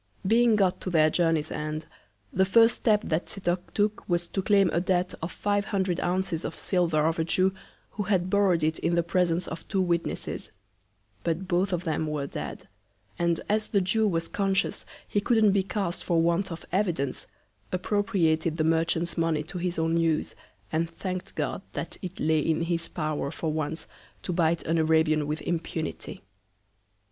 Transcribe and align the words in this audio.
Being 0.25 0.55
got 0.55 0.81
to 0.81 0.89
their 0.89 1.11
Journey's 1.11 1.51
End, 1.51 1.85
the 2.33 2.43
first 2.43 2.77
Step 2.77 3.03
that 3.03 3.27
Setoc 3.29 3.71
took 3.75 4.09
was 4.09 4.25
to 4.25 4.41
claim 4.41 4.71
a 4.73 4.81
Debt 4.81 5.13
of 5.21 5.31
five 5.31 5.65
hundred 5.65 5.99
Ounces 5.99 6.43
of 6.43 6.55
Silver 6.57 7.05
of 7.05 7.19
a 7.19 7.23
Jew, 7.23 7.53
who 7.91 8.01
had 8.05 8.27
borrow'd 8.27 8.63
it 8.63 8.79
in 8.79 8.95
the 8.95 9.03
Presence 9.03 9.47
of 9.47 9.67
two 9.67 9.79
Witnesses; 9.79 10.49
but 11.23 11.47
both 11.47 11.71
of 11.71 11.83
them 11.83 12.07
were 12.07 12.25
dead; 12.25 12.67
and 13.19 13.41
as 13.47 13.67
the 13.67 13.79
Jew 13.79 14.07
was 14.07 14.27
conscious 14.27 14.87
he 15.07 15.21
couldn't 15.21 15.51
be 15.51 15.61
cast 15.61 16.03
for 16.03 16.19
Want 16.19 16.51
of 16.51 16.65
Evidence, 16.71 17.27
appropriated 17.71 18.57
the 18.57 18.63
Merchant's 18.63 19.19
Money 19.19 19.43
to 19.43 19.59
his 19.59 19.77
own 19.77 19.97
Use, 19.97 20.33
and 20.71 20.89
thank'd 20.89 21.35
God 21.35 21.61
that 21.73 21.97
it 22.01 22.19
lay 22.19 22.39
in 22.39 22.63
his 22.63 22.87
Power 22.87 23.29
for 23.29 23.53
once 23.53 23.85
to 24.23 24.33
bite 24.33 24.63
an 24.65 24.79
Arabian 24.79 25.27
with 25.27 25.41
Impunity. 25.43 26.23